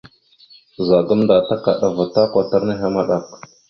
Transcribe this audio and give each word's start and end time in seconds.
Ɓəza 0.75 0.97
gamənda 1.07 1.35
takaɗava 1.47 2.03
ta 2.13 2.21
kwatar 2.31 2.61
nehe 2.65 2.87
maɗak. 2.95 3.25